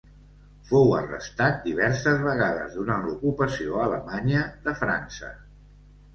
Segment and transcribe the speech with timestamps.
[0.69, 5.33] Fou arrestat diverses vegades durant l'ocupació alemanya de França.